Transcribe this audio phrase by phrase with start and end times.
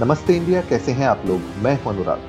[0.00, 1.40] नमस्ते इंडिया कैसे हैं आप लोग?
[1.58, 2.20] मैं हूँ अनुराग।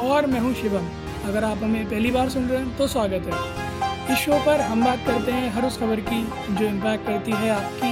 [0.00, 0.86] और मैं हूँ शिवम।
[1.24, 4.84] अगर आप हमें पहली बार सुन रहे हैं तो स्वागत है। इस शो पर हम
[4.84, 6.22] बात करते हैं हर उस खबर की
[6.54, 7.90] जो इम्पैक्ट करती है आपकी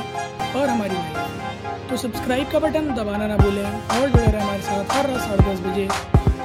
[0.60, 4.84] और हमारी लाइफ। तो सब्सक्राइब का बटन दबाना ना भूलें और जुड़े रहें हमारे साथ
[4.92, 5.88] हर रात साढ़े दस बजे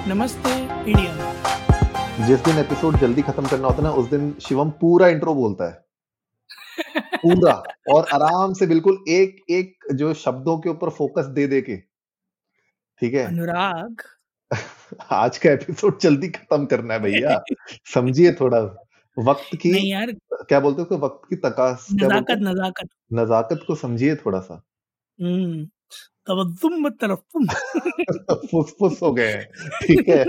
[0.07, 0.57] नमस्ते
[0.91, 5.33] इंडिया। जिस दिन एपिसोड जल्दी खत्म करना होता है ना उस दिन शिवम पूरा इंट्रो
[5.33, 5.85] बोलता है।
[7.15, 7.63] पूरा।
[7.95, 11.92] और आराम से बिल्कुल एक एक जो शब्दों के ऊपर फोकस दे दे के।
[13.03, 13.25] ठीक है?
[13.25, 14.01] अनुराग।
[15.11, 17.43] आज का एपिसोड जल्दी खत्म करना है भैया।
[17.93, 18.59] समझिए थोड़ा।
[19.19, 24.15] वक्त की नहीं यार। क्या बोलते हो वक्त की तकास नजाकत नजाकत। नजाकत को समझिए
[24.15, 24.63] थोड़ा सा।
[25.21, 25.65] हम्म।
[26.27, 27.47] तवज्जुम तरफुम
[28.51, 29.35] फुस फुस हो गए
[29.81, 30.25] ठीक है।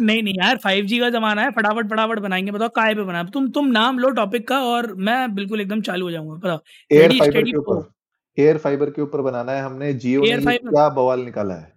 [0.00, 3.50] नहीं नहीं यार 5G का जमाना है फटाफट फटाफट बनाएँगे। बताओ काय पे बना तुम
[3.50, 6.58] तुम नाम लो टॉपिक का और मैं बिल्कुल एकदम चालू हो जाऊँगा। बताओ
[6.92, 7.99] एयर फाइबर के ऊपर।
[8.40, 11.72] एयर फाइबर के ऊपर बनाना है हमने। जियो ने क्या बवाल निकाला है?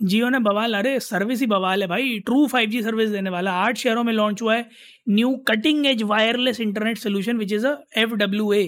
[0.00, 3.76] जियो ने बवाल अरे सर्विस ही बवाल है भाई। ट्रू 5G सर्विस देने वाला। आठ
[3.78, 4.68] शहरों में लॉन्च हुआ है
[5.08, 7.66] new cutting edge wireless internet solution which is
[7.98, 8.66] F W A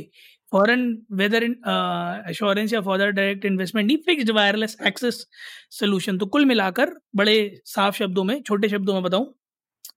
[0.52, 1.56] foreign weather in
[2.30, 5.26] assurance या फॉर डायरेक्ट इन्वेस्टमेंट नहीं फिक्स्ड वायरलेस एक्सेस
[5.70, 9.34] सोल्यूशन तो कुल मिलाकर बड़े साफ़ शब्दों में छोटे शब्दों में बताऊँ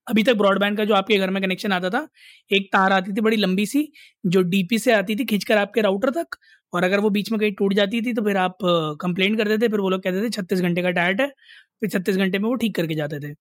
[0.08, 2.06] अभी तक ब्रॉडबैंड का जो आपके घर में कनेक्शन आता था
[2.52, 3.82] एक तार आती थी बड़ी लंबी सी
[4.26, 6.36] जो डीपी से आती थी खींचकर आपके राउटर तक
[6.72, 8.56] और अगर वो बीच में कहीं टूट जाती थी तो फिर आप
[9.02, 11.26] कंप्लेंट करते थे फिर वो लोग कहते थे छत्तीस घंटे का डायट है।
[11.80, 13.34] फिर छत्तीस घंटे में वो ठीक करके जाते थे।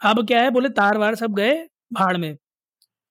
[0.00, 1.54] अब क्या है बोले तार वार सब गए
[1.92, 2.34] भाड़ में।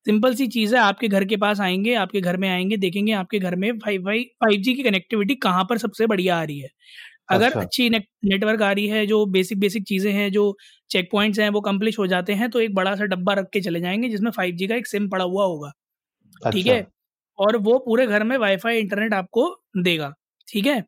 [0.06, 3.40] सिंपल सी चीज़ है आपके घर के पास आएँगे आपके घर में आएँगे देखेंगे आपके
[3.40, 6.70] घर में फाइव फाइव फाइव जी की कनेक्टिविटी कहाँ पर सबसे बढ़िया आ रही है।
[7.32, 10.56] अगर अच्छा। अच्छी नेट, नेटवर्क आ रही है जो बेसिक बेसिक चीज़ें हैं जो
[10.92, 13.62] चेक पॉइंट्स हैं वो कंप्लीट हो जाते हैं तो एक बड़ा सा डब्बा रख के
[13.62, 15.72] चले जाएँगे जिसमें फाइव जी का एक सिम पड़ा हुआ होगा।
[16.46, 16.88] ठीक अच्छा। है?
[17.40, 19.50] और वो पूरे घर में वाईफाई इंटरनेट आपको
[19.80, 20.14] देगा
[20.48, 20.84] ठीक है?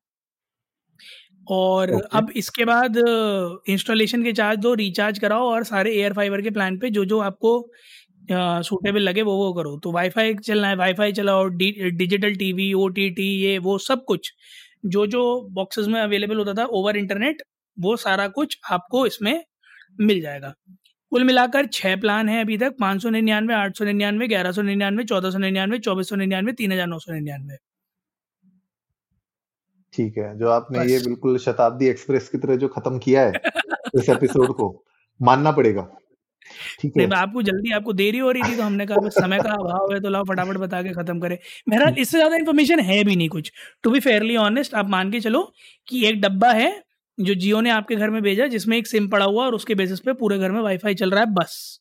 [1.47, 2.97] और ओके। अब इसके बाद
[3.69, 7.19] इंस्टॉलेशन के चार्ज दो रिचार्ज कराओ और सारे एयर फाइबर के प्लान पे जो जो
[7.22, 7.53] आपको
[8.64, 12.88] सूटेबल लगे वो वो करो। तो वाईफाई चलना है वाईफाई चलाओ D, digital TV O
[12.90, 14.31] T T ये वो सब कुछ
[14.88, 17.41] जो जो बॉक्सेस में अवेलेबल होता था ओवर इंटरनेट
[17.78, 19.44] वो सारा कुछ आपको इसमें
[20.01, 20.53] मिल जाएगा।
[21.12, 24.62] कुल मिलाकर छः प्लान है अभी तक पाँच सौ निन्यानवे आठ सौ निन्यानवे ग्यारह सौ
[24.64, 27.58] निन्यानवे चौदह सौ निन्यानवे चौबीस सौ निन्यानवे तीन हज़ार नौ सौ निन्यानवे।
[29.94, 33.42] ठीक है जो आपने ये बिल्कुल शताब्दी एक्सप्रेस की तरह जो खत्म किया है
[33.96, 34.68] इस एपिसोड को
[35.19, 35.88] मानना पड़ेगा।
[36.80, 39.94] ठीक है। आपको जल्दी आपको देरी हो रही थी तो हमने कहा समय का अभाव
[39.94, 41.38] है तो लाओ फटाफट बता के खत्म करें।
[41.69, 43.52] मेरा इससे ज़्यादा इन्फॉर्मेशन है भी नहीं कुछ।
[43.84, 45.42] टू बी फेयरली ऑनेस्ट आप मान के चलो
[45.88, 46.69] कि एक डब्बा है
[47.19, 50.00] जो जियो ने आपके घर में भेजा जिसमें एक सिम पड़ा हुआ और उसके बेसिस
[50.00, 51.80] पे पूरे घर में वाईफाई चल रहा है बस।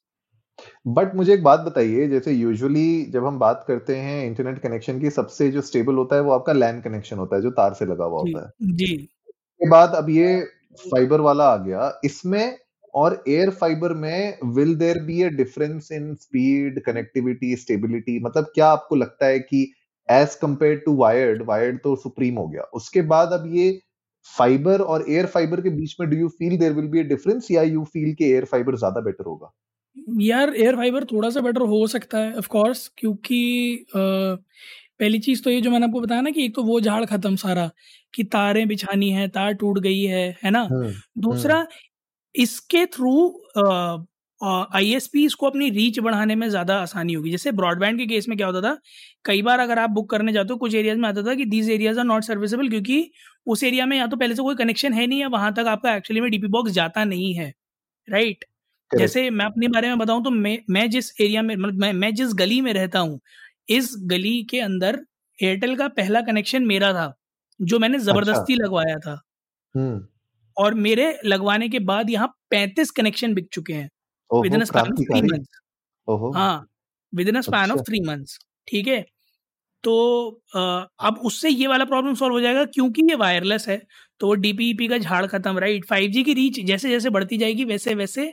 [0.87, 5.10] बट मुझे एक बात बताइए जैसे यूजुअली जब हम बात करते हैं इंटरनेट कनेक्शन की
[5.10, 8.04] सबसे जो स्टेबल होता है वो आपका लैंड कनेक्शन होता है जो तार से लगा
[8.04, 10.41] हुआ होता है। जी। के बाद अब ये
[10.84, 12.59] फाइबर वाला आ गया। इसमें
[12.94, 18.69] और एयर फाइबर में will there be a difference in speed connectivity stability मतलब क्या
[18.69, 19.62] आपको लगता है कि
[20.09, 23.70] as compare to wired wired तो सुप्रीम हो गया। उसके बाद अब ये
[24.31, 27.50] फाइबर और एयर फाइबर के बीच में do you feel there will be a difference
[27.50, 29.53] या यू फील कि एयर फाइबर ज़्यादा बेटर होगा
[30.21, 33.38] यार एयर फाइबर थोड़ा सा बेटर हो सकता है ऑफ़ कोर्स क्योंकि
[33.97, 34.00] आ,
[35.00, 37.37] पहली चीज़ तो ये जो मैंने आपको बताया ना कि एक तो वो झाड़ खत्म
[37.37, 37.71] सारा
[38.15, 41.67] कि तारें बिछानी है तार टूट गई है है ना हुँ, दूसरा हुँ.
[42.34, 43.12] इसके थ्रू
[44.41, 48.47] आई इसको अपनी रीच बढ़ाने में ज़्यादा आसानी होगी। जैसे ब्रॉडबैंड के केस में क्या
[48.47, 48.76] होता था
[49.25, 51.71] कई बार अगर आप बुक करने जाते हो कुछ एरियाज़ में आता था कि these
[51.71, 53.10] areas are not serviceable क्योंकि
[53.47, 55.94] उस एरिया में या तो पहले से कोई कनेक्शन है नहीं है वहाँ तक आपका
[55.97, 57.53] एक्चुअली में डीपी बॉक्स जाता नहीं है
[58.09, 61.81] राइट करेक्ट जैसे मैं अपने बारे में बताऊँ तो मैं मैं जिस एरिया में मतलब
[61.81, 63.20] मैं मैं जिस गली में रहता हूँ
[63.69, 65.00] इस गली के अंदर
[65.38, 67.12] एयरटेल का पहला कनेक्शन मेरा था
[67.60, 69.20] जो मैंने ज़बरदस्ती अच्छा लगवाया था।
[69.75, 70.06] हम्म।
[70.56, 73.88] और मेरे लगवाने के बाद यहाँ पैंतीस कनेक्शन बिक चुके हैं।
[74.43, 75.61] With in span of three months.
[76.33, 76.66] हाँ
[77.12, 79.05] with in a span of अच्छा। थ्री मंथ्स ठीक है?
[79.84, 79.94] तो
[81.00, 83.78] अब उससे ये वाला प्रॉब्लम सॉल्व हो जाएगा क्योंकि ये वायरलेस है
[84.21, 85.87] तो वो डीपीईपी का झाड़ खत्म राइट?
[85.87, 88.26] फाइव जी की रीच जैसे जैसे बढ़ती जाएगी वैसे वैसे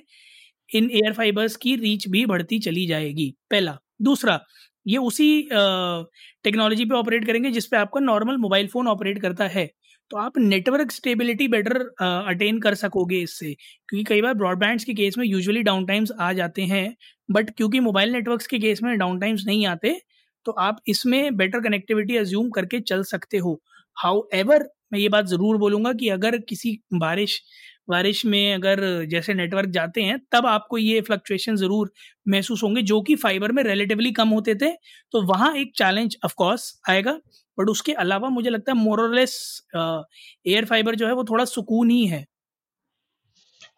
[0.69, 4.39] इन एयर फाइबर्स की रीच भी बढ़ती चली जाएगी। पहला। दूसरा
[4.85, 9.69] ये उसी टेक्नोलॉजी पे ऑपरेट करेंगे जिस पे आपका नॉर्मल मोबाइल फ़ोन ऑपरेट करता है।
[10.11, 13.53] तो आप नेटवर्क स्टेबिलिटी बेटर अटेन कर सकोगे इससे।
[13.89, 16.95] क्योंकि कई बार ब्रॉडबैंड्स के केस में यूजुअली डाउन टाइम्स आ जाते हैं
[17.29, 19.99] बट क्योंकि मोबाइल नेटवर्क्स के केस में डाउन टाइम्स नहीं आते
[20.45, 23.59] तो आप इसमें बेटर कनेक्टिविटी एज्यूम करके चल सकते हो।
[23.97, 27.41] हाउ एवर मैं ये बात ज़रूर बोलूँगा कि अगर किसी बारिश
[27.87, 31.91] बारिश में अगर जैसे नेटवर्क जाते हैं, तब आपको ये फ्लक्चुएशन ज़रूर
[32.25, 34.71] महसूस होंगे, जो कि फाइबर में रिलेटिवली कम होते थे।
[35.13, 37.19] तो वहाँ एक चैलेंज ऑफ़ कोर्स आएगा
[37.57, 39.35] बट उसके अलावा मुझे लगता है मोरलेस
[39.75, 42.25] एयर फाइबर जो है वो थोड़ा सुकून ही है।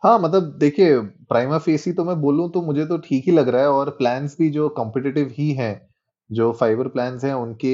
[0.04, 1.00] हाँ मतलब देखिए
[1.30, 4.36] प्राइमा फेसी तो मैं बोलूँ तो मुझे तो ठीक ही लग रहा है और प्लान्स
[4.40, 5.82] भी जो कॉम्पिटिटिव ही हैं,
[6.30, 7.74] जो फाइबर प्लान्स हैं, उनके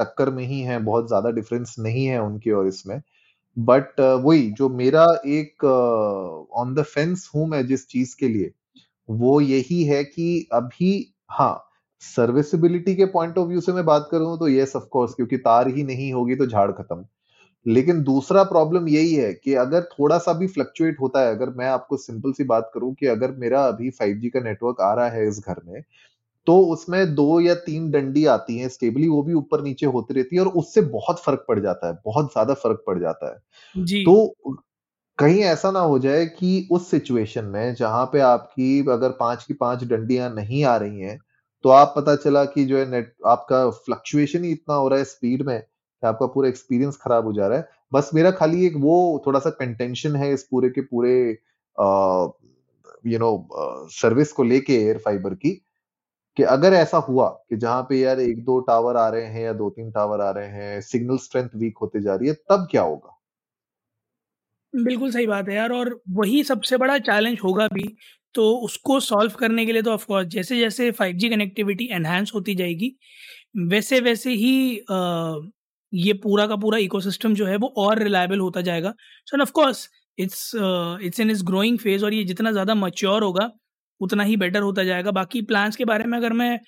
[0.00, 3.00] टक्कर में ही हैं, बहुत ज़्यादा डिफरेंस नहीं है उनके और इसमें।
[3.58, 8.50] बट वही जो मेरा एक ऑन द फेंस हूँ मैं जिस चीज़ के लिए,
[9.08, 10.92] वो यही है कि अभी
[11.30, 11.64] हाँ
[12.02, 15.68] सर्विसिबिलिटी के पॉइंट ऑफ़ व्यू से मैं बात करूँ तो यस ऑफ़ कोर्स क्योंकि तार
[15.68, 17.04] ही नहीं होगी तो झाड़ खत्म।
[17.66, 21.66] लेकिन दूसरा प्रॉब्लम यही है कि अगर थोड़ा सा भी फ्लक्चुएट होता है, अगर मैं
[21.68, 25.28] आपको सिंपल सी बात करूँ कि अगर मेरा अभी 5G का नेटवर्क आ रहा है
[25.28, 25.82] इस घर में
[26.48, 30.36] तो उसमें दो या तीन डंडी आती हैं स्टेबली वो भी ऊपर नीचे होती रहती
[30.36, 33.38] है और उससे बहुत फ़र्क पड़ जाता है बहुत ज़्यादा फ़र्क पड़ जाता है।
[33.74, 34.56] जी। तो
[35.18, 39.54] कहीं ऐसा ना हो जाए कि उस सिचुएशन में जहाँ पे आपकी अगर पाँच की
[39.56, 41.18] पाँच डंडियाँ नहीं आ रही हैं
[41.64, 45.04] तो आप पता चला कि जो है नेट आपका फ्लक्चुएशन ही इतना हो रहा है
[45.06, 48.74] स्पीड में कि आपका पूरा एक्सपीरियंस खराब हो जा रहा है। बस मेरा खाली एक
[48.78, 48.96] वो
[49.26, 51.14] थोड़ा सा कंटेंशन है इस पूरे के पूरे
[53.06, 53.30] यू नो
[53.92, 55.60] सर्विस को लेके एयर फाइबर की
[56.38, 59.52] कि अगर ऐसा हुआ कि जहाँ पे यार एक दो टावर आ रहे हैं या
[59.54, 62.82] दो तीन टावर आ रहे हैं सिग्नल स्ट्रेंथ वीक होते जा रही है तब क्या
[62.82, 63.14] होगा?
[64.74, 67.84] बिल्कुल सही बात है यार और वही सबसे बड़ा चैलेंज होगा भी
[68.34, 72.94] तो उसको सॉल्व करने के लिए तो ऑफकोर्स जैसे जैसे 5G कनेक्टिविटी एनहांस होती जाएगी
[73.68, 75.34] वैसे वैसे ही आ,
[75.92, 78.94] ये पूरा का पूरा इकोसिस्टम जो है वो और रिलायबल होता जाएगा।
[79.26, 79.88] So of course
[80.18, 80.50] it's
[81.02, 83.50] it's in is growing phase और ये जितना ज़्यादा मच्योर होगा
[84.00, 86.58] उतना ही बेटर होता जाएगा। बाकी प्लान्स के बारे में अगर मैं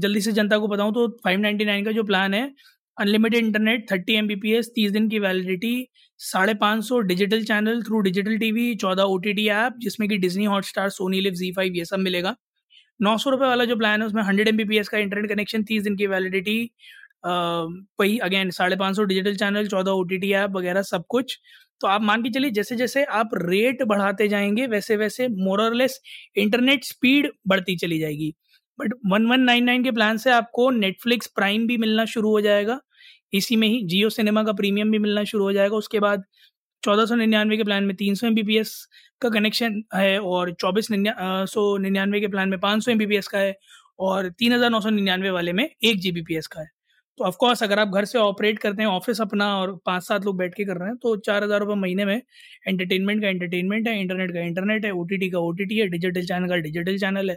[0.00, 2.50] जल्दी से जनता को बताऊँ तो 599 का जो प्लान है
[2.96, 5.88] unlimited internet thirty M B P S तीस दिन की वैलिडिटी
[6.20, 10.08] साढ़े पाँच सौ digital channel through digital T V चौदह ओ टी टी ऐप जिसमें
[10.08, 12.34] कि Disney Hotstar Sony LIV Zee five ये सब मिलेगा।
[13.00, 15.30] नौ सौ रुपये वाला जो प्लान है, उसमें hundred M B P S का इंटरनेट
[15.30, 16.58] कनेक्शन तीस दिन की वैलिडिटी
[17.26, 21.38] वही अगेन साढ़े पाँच सौ डिजिटल चैनल चौदह ओ टी टी ऐप वगैरह सब कुछ।
[21.80, 26.00] तो आप मान के चलिए जैसे जैसे आप रेट बढ़ाते जाएँगे वैसे वैसे मोरलेस
[26.38, 28.32] इंटरनेट स्पीड बढ़ती चली जाएगी।
[28.78, 32.40] But one one nine nine के प्लान से आपको नेटफ्लिक्स प्राइम भी मिलना शुरू हो
[32.40, 32.78] जाएगा।
[33.32, 36.24] इसी में ही जियो सिनेमा का प्रीमियम भी मिलना शुरू हो जाएगा। उसके बाद
[36.82, 38.76] चौदह सौ निन्यानवे के प्लान में तीन सौ एम बी पी एस
[39.22, 40.88] का कनेक्शन है और चौबीस
[41.52, 43.54] सौ निन्यानवे के प्लान में पाँच सौ एम बी पी एस का है
[43.98, 46.68] और तीन हज़ार नौ सौ निन्यानवे वाले में एक जी बी पी एस का है।
[47.18, 50.36] तो ऑफकोर्स अगर आप घर से ऑपरेट करते हैं ऑफ़िस अपना और पाँच सात लोग
[50.38, 52.14] बैठ के कर रहे हैं तो चार हज़ार रुपये महीने में
[52.68, 56.56] एंटरटेनमेंट का एंटरटेनमेंट है इंटरनेट का इंटरनेट है ओटीटी का ओटीटी है डिजिटल चैनल का
[56.58, 57.36] डिजिटल चैनल है।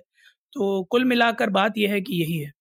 [0.54, 2.52] तो कुल मिलाकर बात यह है कि यही है।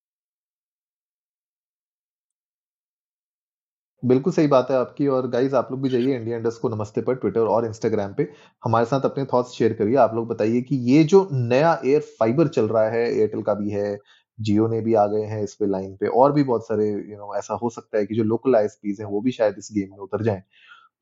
[4.03, 7.01] बिल्कुल सही बात है आपकी और गाइज़ आप लोग भी जाइए इंडिया इंडस्ट को नमस्ते
[7.01, 8.27] पर ट्विटर और इंस्टाग्राम पे।
[8.63, 12.47] हमारे साथ अपने थॉट्स शेयर करिए। आप लोग बताइए कि ये जो नया एयर फाइबर
[12.49, 13.97] चल रहा है एयरटेल का भी है
[14.39, 17.17] जियो ने भी आ गए हैं इस पे लाइन पे। और भी बहुत सारे यू
[17.17, 19.89] नो ऐसा हो सकता है कि जो लोकल आईएसपीज हैं वो भी शायद इस गेम
[19.91, 20.41] में उतर जाएँ।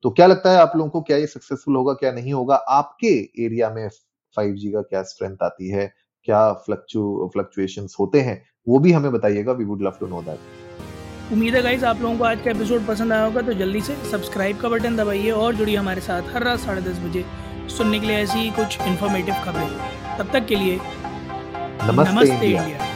[0.04, 2.54] तो क्या लगता है आप लोगों को क्या ये सक्सेसफुल होगा क्या नहीं होगा?
[2.54, 3.08] आपके
[3.44, 3.88] एरिया में
[4.36, 5.92] 5G का क्या स्ट्रेंथ आती है?
[6.26, 8.42] क्या फ्लक्चु फ्लक्चुएशंस होते हैं?
[8.66, 12.16] वो भी हमें बताइएगा। We would love to know that उम्मीद है गाइस आप लोगों
[12.18, 15.54] को आज का एपिसोड पसंद आया होगा तो जल्दी से सब्सक्राइब का बटन दबाइए और
[15.54, 17.24] जुड़िए हमारे साथ हर रात साढ़े दस बजे
[17.68, 22.87] सुनने के लिए ऐसी कुछ इन्फॉर्मेटिव खबरें। तब तक के लिए नमस्ते, नमस्ते इंडिया।